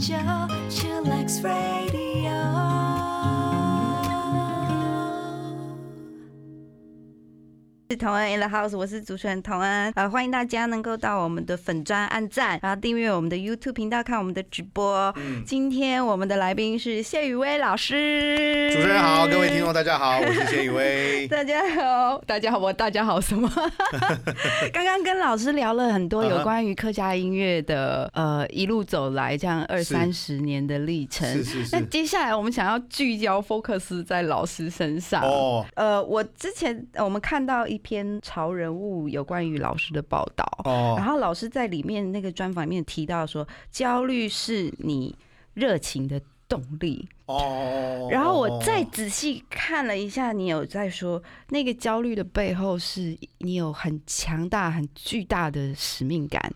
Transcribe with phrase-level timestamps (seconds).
[0.00, 2.09] Joe, she likes radio.
[8.00, 15.14] 同恩 in the house，我是主持人同恩，呃，欢迎大家能够到我们的粉专按赞，然后订阅我们的 YouTube 频道看我们的直播。
[15.44, 21.28] 今天我们的来宾是谢宇威老师，主持人好，各位听众大家好，我是谢宇威。
[21.28, 23.46] 大家好，大家好，我大家好什么？
[24.72, 31.28] 刚刚跟老师聊了很多有关于客家音乐的，呃，一路走来这样二三十年的历程。
[31.72, 35.22] 那接下来我们想要聚焦 focus 在老师身上。
[35.22, 37.89] 哦呃，我之前我们看到一篇
[38.22, 45.16] 潮人物有关于老师的报道，然哦，后老师在里面那个专访里面提到说，焦虑是你
[45.54, 47.08] 热情的动力。
[47.26, 48.08] 哦。
[48.10, 56.52] 然后我再仔细看了一下，你有在说那个焦虑的背后是你有很强大、很巨大的使命感，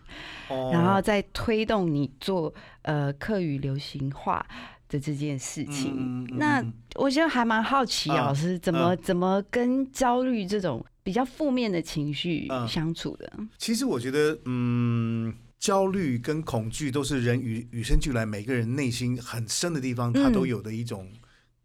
[0.49, 4.45] 哦，然后再推动你做呃课语流行化
[4.89, 6.27] 的这件事情。
[6.37, 13.31] 那嗯我觉得还蛮好奇，嗯老师怎么、怎么跟焦虑这种比较负面的情绪嗯相处的？
[13.57, 21.11] 其实我觉得，嗯，焦虑跟恐惧都是人与与生俱来，每个人内心很深的地方，他嗯都有的一种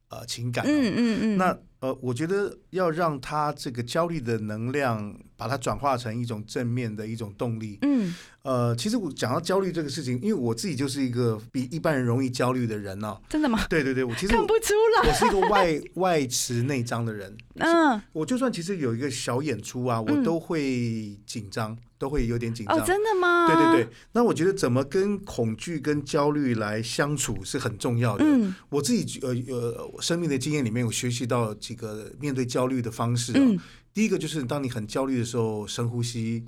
[0.09, 0.69] 呃情感哦。
[0.69, 7.79] 嗯嗯嗯，那呃，我觉得要让他这个焦虑的能量，把它转化成一种正面的一种动力。
[7.83, 13.65] 嗯呃，其实我讲到焦虑这个事情，因为我自己就是一个比一般人容易焦虑的人呢、真的吗？
[13.69, 14.73] 对对对，我其实看不出
[15.03, 15.09] 来。
[15.11, 17.37] 我是一个外 外持内张的人。
[17.57, 22.79] 嗯，我就算其实有一个小演出啊，我嗯都会紧张，都会有点紧张。
[22.79, 23.47] 哦，真的吗？
[23.47, 28.25] 对对对，那我觉得怎么跟恐惧跟焦虑来相处是很重要的。
[28.27, 33.39] 嗯我自己呃呃生命的经验里面，有学习到几个面对焦虑的方式、哦。
[33.39, 33.59] 嗯
[33.93, 36.45] 第一个就是当你很焦虑的时候，深呼吸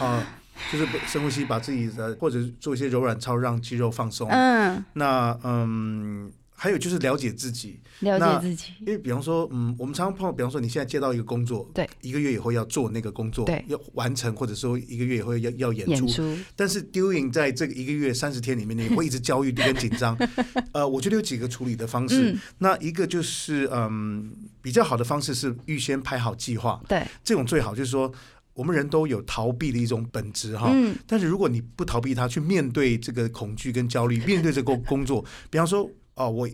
[0.00, 0.26] 啊、
[0.72, 4.28] 就是深呼吸，把自己的或者做一些柔软操，让肌肉放松。
[4.28, 6.32] 嗯，那嗯，
[6.62, 8.72] 还有就是了解自己，了那解自己。
[8.80, 20.14] 因为比方说，嗯，我们常常碰到，比方说你现在接到一个工作，对，一个月以后要做那个工作，对要完成，或者说一个月以后要要演出，演出，但是 doing 在这个一个月三十天里面，你会一直焦虑跟紧张。
[20.72, 22.32] 呃，我觉得有几个处理的方式。
[22.32, 28.12] 嗯那一个就是嗯，比较好的方式是预先排好计划，对，这种最好就是说。
[28.52, 35.88] 我们人都有逃避的一种本质哈，嗯但是如果你不逃避它，去面对这个恐惧跟焦虑，面对这个工作， 比方说
[36.20, 36.48] 哦，我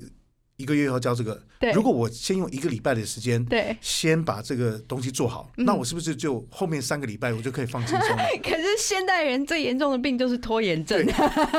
[0.56, 3.76] 一个月要交这个，对，如果我先用一个礼拜的时间，对。
[3.82, 8.22] 先把这个东西做好，嗯那我是不是就后面三个礼拜我就可以放轻松了？
[8.42, 10.98] 可是现代人最严重的病就是拖延症。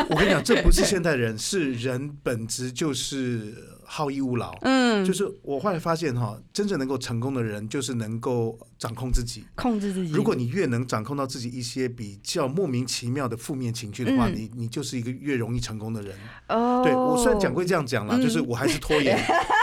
[0.10, 3.54] 我跟你讲，这不是现代人，是人本质就是
[3.90, 4.54] 好逸恶劳。
[4.62, 9.46] 嗯，就是我后来发现哈，真正能够成功的人，就是能够掌控自己。
[9.56, 10.12] 控制自己。
[10.12, 16.14] 如果你越能掌控到自己一些比较莫名其妙的负面情绪的话，嗯你你就是一个越容易成功的人。
[16.50, 19.18] 哦，对我虽然讲归这样讲啦，嗯 就是我还是拖延，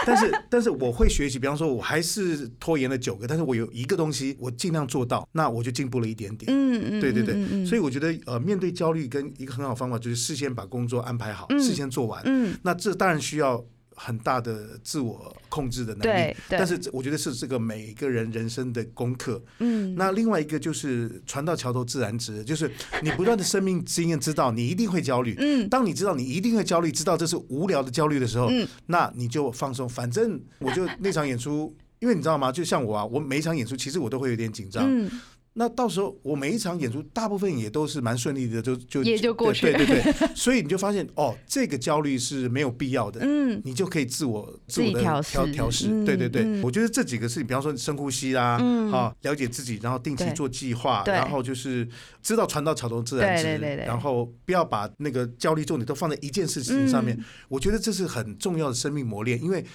[0.05, 1.37] 但是但是我会学习。
[1.37, 6.51] 比方说，我还是拖延了九个，但是我有一个东西我尽量做到，那我就进步了一点点。
[6.51, 12.21] 嗯嗯，对对对，所以我觉得呃，面对焦虑跟一个很好方法就是事先把工作安排好，嗯事先做完。
[12.25, 13.63] 嗯，那这当然需要
[13.95, 19.41] 很大的自我控制的能力但是我觉得是这个每个人人生的功课。
[19.59, 22.69] 嗯，那另外一个就是船到桥头自然直，就是
[23.01, 25.35] 你不断的生命经验知道你一定会焦虑。
[25.39, 29.87] 嗯当你知道你一定会焦虑，知道这是无聊的焦虑的时候，嗯那你就放松。
[29.87, 32.51] 反正我就那场演出，因为你知道吗？
[32.51, 34.83] 就像我啊，我每一场演出其实我都会有点紧张。
[34.85, 35.09] 嗯，
[35.57, 39.61] 那到时候我每一场演出，大部分也都是蛮顺利的，就就也就过去。
[39.61, 43.21] 对对对对， 所以你就发现哦，这个焦虑是没有必要的。
[43.23, 43.61] 嗯。
[43.63, 45.31] 你就可以自我自我的调试。
[45.31, 46.61] 调调试，嗯对对对，嗯。
[46.61, 48.91] 我觉得这几个事情，比方说深呼吸啦，嗯。
[48.91, 51.87] 啊，了解自己，然后定期做计划，然后就是
[52.21, 53.85] 知道船到桥头自然直，对对对对。
[53.85, 57.23] 然后不要把那个焦虑重点都放在一件事情上面，嗯。
[57.47, 59.65] 我觉得这是很重要的生命磨练，因为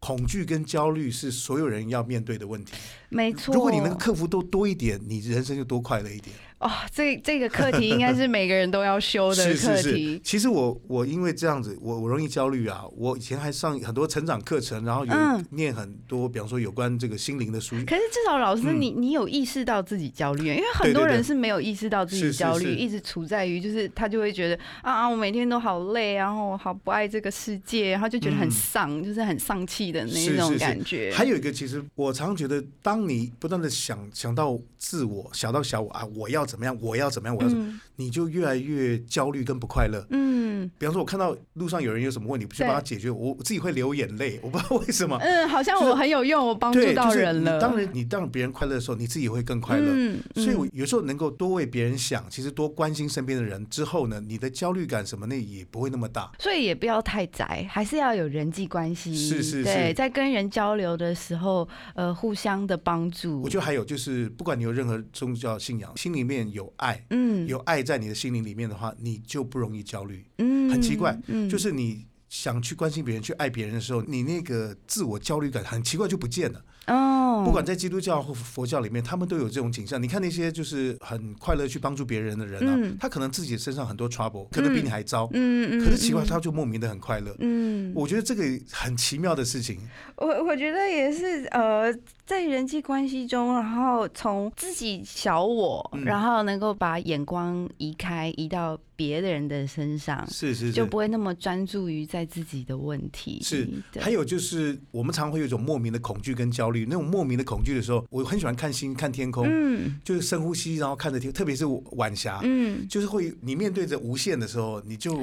[0.00, 2.72] 恐惧跟焦虑是所有人要面对的问题。
[3.08, 3.54] 没错。
[3.54, 6.34] 如果你能克服多多一点，你人生就多快乐一点。
[6.60, 10.20] 哦，这这个课题应该是每个人都要修的是是是课题，。
[10.24, 12.84] 其实我我因为这样子，我我容易焦虑啊。
[12.96, 17.76] 我以前还上很多成长课程，然后有嗯念很多，比方说有关这个心灵的书。
[17.86, 31.12] 可是至少老师嗯你，你有意识到自己焦虑，因为很多人是没有意识到自己焦虑，是一直处在于就是他就会觉得啊啊，我每天都好累，然后我好不爱这个世界，然后就觉得很嗯丧，就是很丧气的那种是是是感觉。
[31.14, 40.04] 还有一个，其实我常觉得，当你不断的想想到自我，想到小我啊，我要怎么样，我要怎么样，我要怎么样，嗯你就越来越焦虑跟不快乐。
[40.10, 45.16] 嗯嗯比方说，我看到路上有人有什么问题，不去帮他解决，我我自己会流眼泪， 我不知道为什么。
[45.20, 47.54] 嗯，好像就是我很有用，我帮助，到人了。
[47.54, 49.86] 你当然，你让别人快乐的时候，你自己也会更快乐。
[49.90, 56.30] 嗯所以，我嗯有时候能够多为别人想，其实多关心身边的人之后呢，你的焦虑感什么那也不会那么大。
[56.38, 59.14] 所以也不要太宅，还是要有人际关系。
[59.14, 63.42] 是是对，是在跟人交流的时候，呃，互相的帮助。
[63.42, 70.24] 我觉得还有就是，不管你有任何宗教信仰，心里面有爱，嗯有爱在你的心灵里面的话，你就不容易焦虑。
[70.38, 76.62] 嗯很奇怪嗯就是你想去关心别人、去爱别人的时候，你那个自我焦虑感很奇怪就不见了。
[76.86, 80.02] 哦，不管在基督教或佛教里面，他们都有这种景象。
[80.02, 87.34] 你看那些就是很快乐去帮助别人的人啊，嗯他可能自己身上很多 trouble，可能比你还糟，嗯嗯，可是奇怪，嗯他就莫名的很快乐。
[87.40, 88.42] 嗯，我觉得这个
[88.72, 89.78] 很奇妙的事情。
[90.16, 91.90] 我我觉得也是，呃，
[92.28, 103.40] 在人际关系中，然后从自己小我，嗯然后能够把眼光移开，移到别的人的身上，是是，就不会那么专注于在自己的问题。
[103.42, 106.84] 是对还有就是，我们常会有一种莫名的恐惧跟焦虑。
[106.84, 115.18] 那种莫名的恐惧的时候，我很喜欢看星、看天空，嗯就是深呼吸，然后看着天，特别是晚霞，嗯，就是会你面对着无限的时候，你就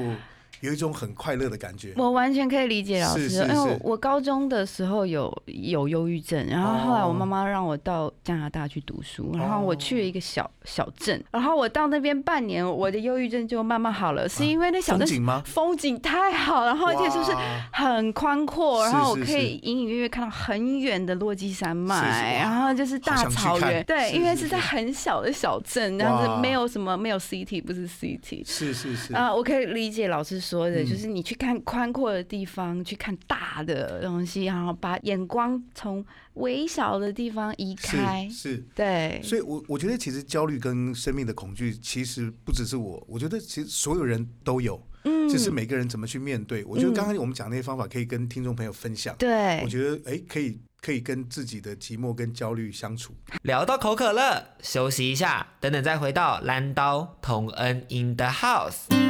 [0.61, 1.93] 有一种很快乐的感觉。
[1.95, 15.43] 我完全可以理解老师，是是因为我我高中的时候有有忧郁症，然后后来我妈妈让我到加拿大去读书，然后我去了一个小小镇，然后我到那边半年，我的忧郁症就慢慢好了，是因为那小镇风景吗？
[15.45, 17.31] 风景太好，然后而且就是
[17.71, 26.35] 很宽阔，然后我可以隐隐约约看到很远的落基山是是脉，然后就是大草原，对，因为是在很小的小镇，然后哇。
[26.35, 28.43] 是没有什么没有 city，不是 city。
[28.45, 36.05] 是是是，啊，我可以理解老师说的，嗯就是你去看宽阔的地方，去看大的东西，然后把眼光从
[36.35, 38.55] 微小的地方移开是。
[38.55, 38.65] 是。
[38.75, 46.63] 对，所以我，我觉得其实焦虑跟生命的恐惧，其实不只是我，我觉得其实所有人都有，嗯只是每个人怎么去面对。
[46.65, 49.15] 我觉得刚刚我们讲那些方法，可以跟听众朋友分享。
[49.17, 53.13] 对我，觉得哎，可以可以跟自己的寂寞跟焦虑相处。
[53.43, 59.04] 聊到口渴了，休息一下，等等再回到蓝刀同恩 in the house。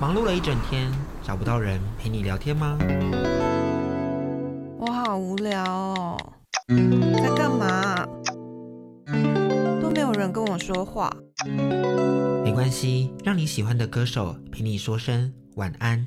[0.00, 0.90] 忙碌了一整天，
[1.22, 2.76] 找不到人陪你聊天吗？
[4.76, 6.18] 我好无聊哦，
[7.16, 8.04] 在干嘛？
[9.80, 11.14] 都没有人跟我说话。
[12.42, 16.06] 没关系，让你喜欢的歌手陪你说声晚安，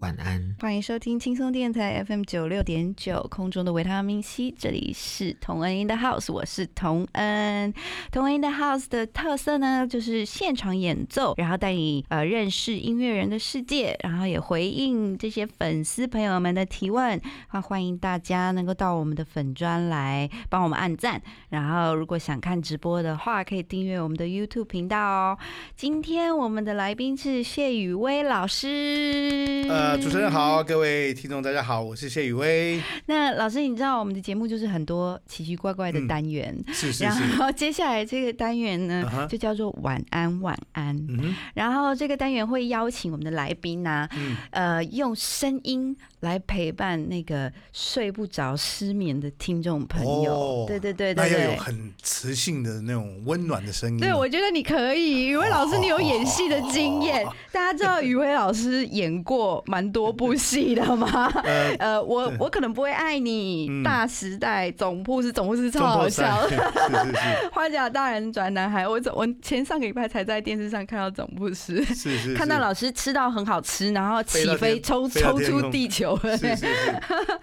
[0.00, 0.54] 晚安。
[0.60, 7.72] 欢迎收听轻松电台 FM 九六点九空中的维他命 C，这里是同恩 in the house，我是同恩。
[8.10, 17.20] 同恩 in the house 的特色呢，就是现场演奏，然后带你呃认识音乐人的世界，然后也回应这些粉丝朋友们的提问。
[17.48, 25.38] 啊，欢迎大家能够到我们的粉专来帮我们按赞，然后如果想看直播的话，可以订阅我们的 YouTube 频道哦。
[25.74, 29.64] 今天我们的来宾是谢雨薇老师。
[29.68, 32.80] 呃，主持人好，各位听众大家好，我是谢宇威。
[33.04, 40.96] 那老师，你知道我们的节目就是很多奇奇怪怪的嗯单元，然是是是，后接下来这个单元呢就叫做晚安晚安。
[41.08, 50.32] 嗯，然后这个单元会邀请我们的来宾呢、嗯，呃，用声音来陪伴那个睡不着、失眠的听众朋友。
[50.32, 51.44] 哦对对对那对对。
[51.44, 54.00] 要有很磁性的那种温暖的声音。
[54.00, 57.24] 对，我觉得你可以，宇威老师，你有演戏的经验。
[57.26, 61.30] 哦大家知道宇威老师演过蛮多部戏的吗？
[61.44, 66.48] 呃， 呃，我我可能不会爱你，嗯大时代、总部是总部是超好笑。
[66.48, 71.84] 是是是花甲大人转男孩，我总我前上个礼拜才在电视上看到总部是。
[71.84, 76.18] 是是，看到老师吃到很好吃，然后起飞抽抽出地球。
[76.22, 76.66] 是是是，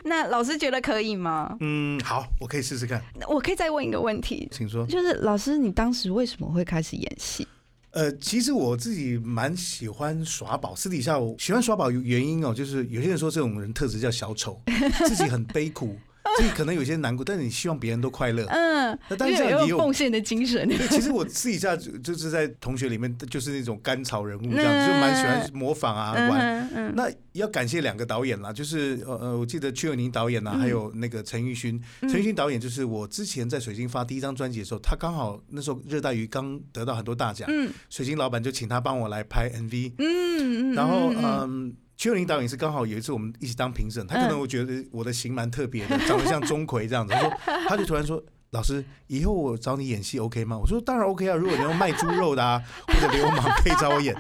[0.03, 1.55] 那老师觉得可以吗？
[1.59, 4.83] 嗯，好，我可以试试看，我可以再问一个问题，请说。
[4.87, 7.47] 就是老师，你当时为什么会开始演戏？
[7.93, 14.59] 呃，其实我自己蛮喜欢耍宝，私底下我喜欢耍宝原因哦，就是有些人说这种人特质叫小丑，
[15.07, 15.95] 自己很悲苦，
[16.37, 18.45] 自己可能有些难过，但是你希望别人都快乐。
[18.47, 20.67] 嗯，那当也有奉献的精神。
[20.67, 26.69] 对，其实我私底下就就是在同学里面就是那种甘草人物这样，嗯就蛮喜欢模仿啊嗯玩。
[26.75, 31.81] 嗯那要感谢两个导演啦，就是呃呃，我记得邱友宁导演呐、啊嗯还有那个陈奕迅。
[32.01, 41.73] 陈奕迅导演就是我之前在水晶发第一张专辑的时候，他刚好那时候热带鱼刚得到很多大奖，嗯水晶老板就请他帮我来拍 MV，、嗯嗯，然后嗯。
[41.95, 47.31] 邱友林导演是刚好有一次我们一起当评审，他可能嗯我觉得我的型蛮特别的，长得像钟馗这样子，他说
[47.67, 48.21] 他就突然说
[48.51, 54.15] 老师，以后我找你演戏 OK 吗？”我说：“当然 OK 啊，如果你要卖猪肉的啊，或者流氓可以找我演。”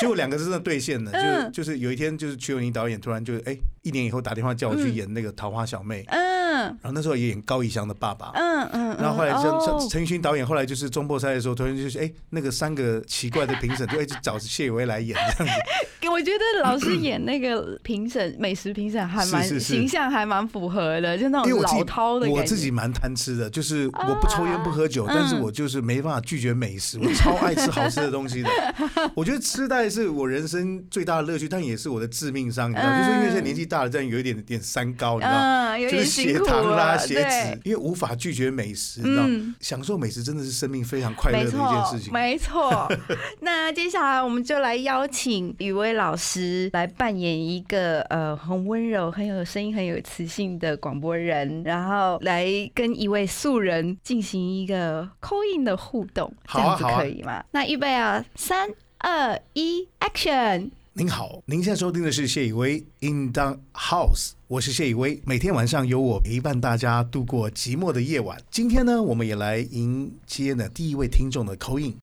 [0.00, 6.31] 结果两个真的兑现了，就是嗯就是有一天，就是曲友宁导演突然就哎、一年以后打电话叫我去嗯演那个《桃花小妹》，嗯
[6.64, 8.30] 然后那时候也演高以翔的爸爸。
[8.34, 15.60] 嗯嗯，然后后来像陈奕迅导演，后来就是中破赛的时候，突然就是哎、那个三个奇怪的评审就一直找谢伟来演这样子。
[16.12, 22.28] 我觉得老师演那个评审，美食评审还蛮形象，还蛮符合的，就那种老饕的。
[22.28, 28.50] 我自己蛮贪吃的，就是我不抽烟不喝酒，啊但是我就是没办法拒绝美食，我超爱吃好吃的东西的。
[29.16, 35.78] 我觉得吃带是我人生最大的乐趣，但也是我的致命伤，你知道，嗯就是因为现在年纪大了，这样有一点点三高，你知道。
[35.78, 42.12] 就是血糖啦、了，血对，因为无法拒绝美食，你知道，嗯享受美食真的是生命非常快乐的一件事，情。
[42.12, 42.88] 没错。
[43.40, 57.44] 那接下来我们就来邀请雨薇老师来扮演一个呃很温柔、很有声音、很有磁性的广播人，然后来跟一位素人进行一个扣印的互动，这样子可以吗？
[57.52, 58.68] 那预备啊，三
[58.98, 60.70] 二一，Action！
[60.94, 68.36] 您好，您现在收听的是谢以威 In the House，我是谢以威，每天晚上由我陪伴大家度过寂寞的夜晚。
[68.50, 71.96] 今天呢，我们也来迎接呢第一位听众的口音。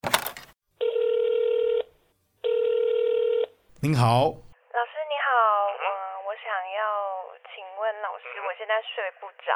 [3.80, 5.30] 您好，老师你好，
[5.78, 5.86] 嗯，
[6.26, 6.82] 我想要
[7.46, 9.54] 请问老师，我现在睡不着，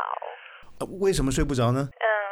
[0.79, 1.91] 呃为什么睡不着呢？
[1.91, 2.24] 嗯，我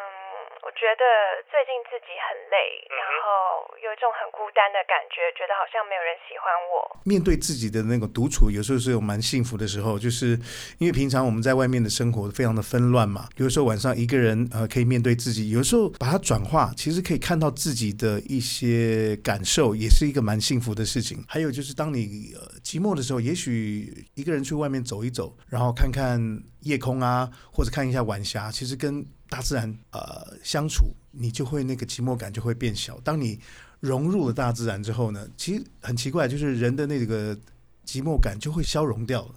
[0.75, 1.05] 觉得
[1.51, 2.57] 最近自己很累，
[2.91, 6.97] 然后有一种很孤单的感觉，觉得好像没有人喜欢我。
[7.05, 10.39] 面对自己的那个独处，有时候是有蛮幸福的时候，就是
[10.79, 21.25] 因为平常我们在外面的生活非常的纷乱嘛，有的时候晚上一个人呃可以面对自己，有时候把它转化，其实可以看到自己的一些感受，也是一个蛮幸福的事情。
[21.29, 26.19] 还有就是当你呃寂寞的时候，也许一个人去外面走一走，然后看看
[26.63, 32.99] 夜空啊，或者看一下晚霞，其实跟大自然呃相处，你就会那个寂寞感就会变小。
[33.01, 33.39] 当你
[33.81, 37.37] 融入了大自然之后呢，其实很奇怪，就是人的那个
[37.85, 39.35] 寂寞感就会消融掉了。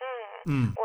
[0.48, 0.82] 嗯，嗯，我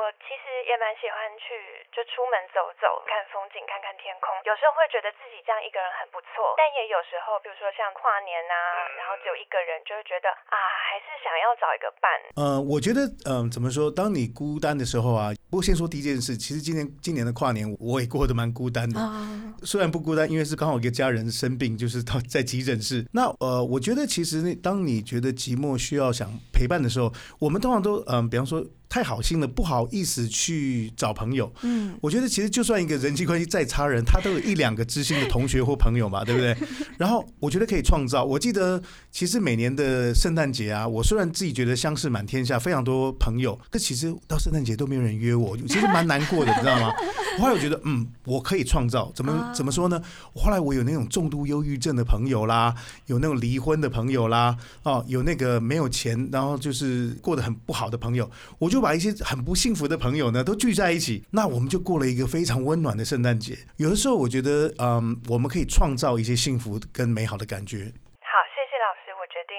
[0.71, 1.51] 也蛮喜欢去，
[1.91, 4.31] 就出门走走，看风景，看看天空。
[4.47, 8.55] 有时候会觉得自己这样一个人很不错，但也有时候，比如说像跨年啊，
[8.95, 12.07] 然后只有一个人，就会觉得啊，还是想要找一个伴。
[12.39, 13.91] 呃，我觉得，嗯、怎么说？
[13.91, 18.95] 当你孤单的时候啊，不过先说第一件事，其实今年今年的跨年我也过得蛮孤单的。
[18.95, 19.27] 啊，
[19.67, 23.03] 虽然不孤单，因为是刚好一个家人生病，就是到在急诊室。
[23.11, 27.11] 那呃，我觉得其实那当你觉得寂寞需要想陪伴的时候，
[27.41, 31.51] 我们通常都嗯、比方说太好心了，不好意思去找朋友。
[31.63, 36.57] 嗯，我觉得其实就算一个人际关系再差人，他都有一两个知心的同学或朋友嘛， 对不对？
[36.99, 38.25] 然后我觉得可以创造。
[38.25, 38.83] 我记得
[39.13, 46.93] 其实每年的圣诞节啊，我虽然自己觉得相识满天下，非常多朋友，可其实到圣诞节都没有人约我，其实蛮难过的，你知道吗？
[47.39, 50.03] 我后来我觉得，嗯，我可以创造，怎么怎么说呢？
[50.33, 52.75] 我后来我有那种重度忧郁症的朋友啦，
[53.07, 58.29] 有那种离婚的朋友啦，哦，有那个没有钱，然后就是过得很不好的朋友，
[58.59, 63.59] 我就把一些很不幸福的朋友呢都聚在一起，那我们就过了一个非常温暖的圣诞节。
[63.77, 67.79] 有的时候我觉得，嗯，我们可以创造一些幸福跟美好的感觉。
[67.79, 69.57] 好，谢谢老师，我决定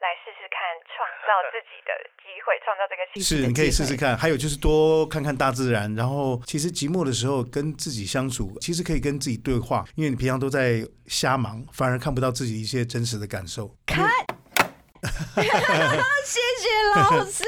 [0.00, 1.90] 来试试看创造自己的
[2.22, 3.24] 机会，创造这个幸福。
[3.24, 4.16] 是，你可以试试看。
[4.16, 13.74] 还有就是多看看大自然，然后其实寂寞的时候跟自己相处，其实可以跟自己对话，因为你平常都在瞎忙，反而看不到自己一些真实的感受。
[13.86, 14.08] 看，
[16.24, 17.44] 谢谢老师。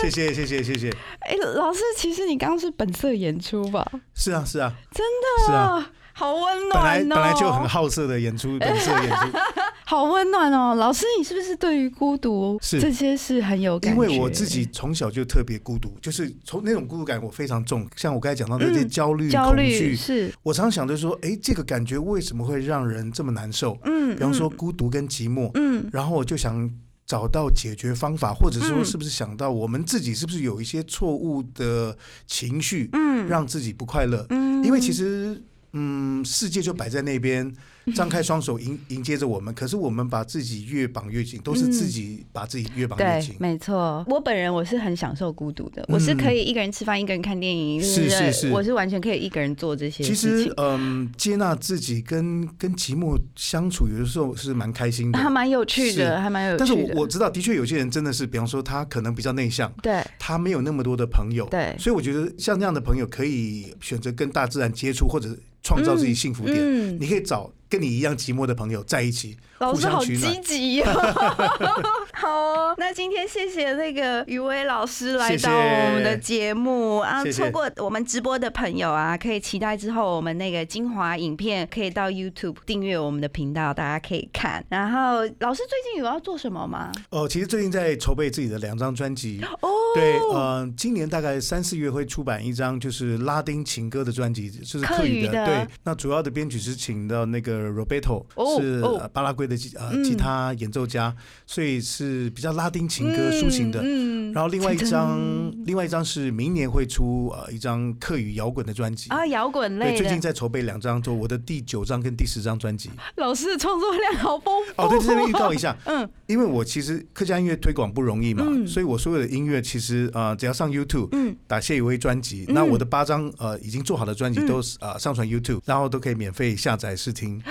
[0.00, 0.90] 谢谢，谢谢，谢谢。
[1.20, 3.86] 哎、老师，其实你刚刚是本色演出吧？
[4.14, 9.38] 是啊，是啊，真的，是啊，好温本来暖哦，本来就很好色的演出，本色演出。
[9.84, 10.74] 好温暖哦。
[10.76, 14.14] 老师，你是不是对于孤独是这些事很有感觉因觉？
[14.14, 17.84] 为我自己从小就特别孤独，就是从那种孤独感我非常重。
[17.96, 23.76] 像我刚才讲到那些嗯焦虑、焦虑是，我常常想着说，哎，这个感觉为什么会让人这么难受？
[23.84, 26.70] 嗯，比方说嗯孤独跟寂寞，嗯然后我就想
[27.10, 28.84] 找到解决方法，或者说嗯。
[28.84, 34.24] 是不是想到我们自己是不是有一些错误的情绪，嗯，让自己不快乐？
[34.30, 37.52] 嗯，因为其实，嗯，世界就摆在那边，
[37.94, 39.52] 张开双手迎迎接着我们。
[39.54, 43.36] 可是我们把自己越绑越紧，都是自己把自己越绑越对紧，。
[43.38, 44.04] 没错。
[44.08, 55.18] 我本人我是很享受孤独的，我是可以一个人吃饭，一个人看电影，嗯是是是我是完全可以一个人做这些其事情，，实嗯，接纳自己跟跟寂寞相处，有的时候是蛮开心的。
[55.18, 56.74] 还蛮有趣的，还蛮有趣但是。
[56.74, 65.36] 我我知道，的确有些人真的是，比方说他可能比较内向，对他没有那么多的朋友，对所以我觉得像这样的朋友可以选择跟大自然接触，或者
[65.70, 66.58] 创造自己幸福点。
[66.60, 70.58] 嗯你可以找跟你一样寂寞的朋友在一起，互老师好相取暖积。
[70.58, 71.99] 极哦。
[72.20, 84.62] 好哦，那今天谢谢那个于威老师来到我们的节目啊，错过我们直播的朋友啊，可以期待之后我们那个精华影片可以到 YouTube 订阅我们的频道，大家可以看。
[84.68, 86.92] 然后老师最近有要做什么吗？
[87.08, 89.40] 哦，其实最近在筹备自己的两张专辑。
[89.62, 95.46] 哦，对，呃，今年大概三四月会出版一张就是拉丁情歌的专辑，就是客客语的。
[95.46, 98.82] 对，那主要的编曲是请到那个 Roberto，、哦是、
[99.14, 103.80] 巴拉圭的吉呃嗯吉他演奏家，所以是比较拉丁情歌抒情的。
[103.82, 104.32] 嗯。
[104.32, 109.10] 然后另外一噔张，另外一张是明年会出呃一张客语摇滚的专辑。
[109.10, 112.90] 啊，摇滚对，类最近，在筹备两张，做我的第九张跟第十张专辑。
[113.16, 114.82] 老师的创作量好丰富。
[114.82, 118.64] 哦，对，这边预告一下， 嗯，因为我其实客家音乐推广不容易嘛，嗯。
[118.66, 121.34] 所以我所有的音乐其实呃只要上 YouTube，嗯。
[121.48, 122.54] 打谢宇威专辑，嗯。
[122.54, 124.46] 那我的八张呃已经做好的专辑嗯。
[124.46, 127.42] 都是呃上传 YouTube，然后都可以免费下载试听。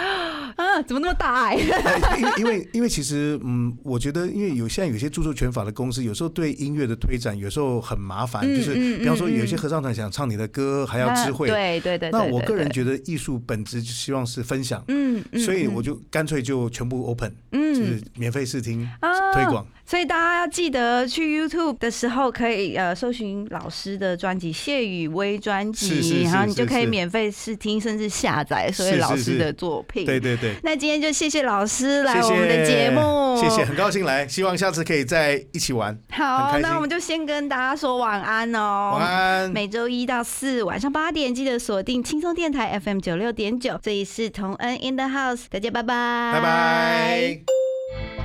[0.56, 1.56] 啊，怎么那么大爱？
[1.60, 11.48] 呃因为因为其实嗯，我觉得因为有现在有些著作权法的公司，有时候对音乐的推展有时候很麻烦，嗯就是嗯比方说嗯有些合唱团想唱你的歌，还要知会。
[11.48, 19.65] 对对对，那我个人觉得艺术本质就希望是分享，嗯，所以我就干脆就全部 open，嗯就是免费试听啊推广。
[19.86, 30.06] 所以大家要记得去 YouTube 的时候，可以呃搜寻老师的专辑《谢雨薇专辑然后你就可以免费试听，甚至下载所有老师的作品。
[30.06, 30.49] 对对对。
[30.63, 35.98] 那今天就谢谢老师来我们的节目，谢谢，很高兴来，希望下次可以再一起玩。
[36.12, 38.98] 好，那我们就先跟大家说晚安哦。
[39.00, 39.51] 晚安。
[39.51, 43.79] 每周一到四晚上八点，记得锁定轻松电台 FM 九六点九。
[43.82, 47.68] 这里是同恩 in the house，大家拜拜，拜拜。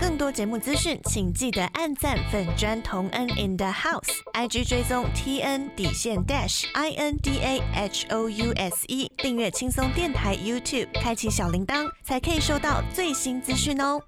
[0.01, 8.29] 更多节目资讯，请记得按赞粉砖同恩 in the house，IG 追踪 T N 底线 dash I N D A H O
[8.29, 14.01] U S E，订阅轻松电台 YouTube，开启小铃铛，才可以收到最新资讯哦。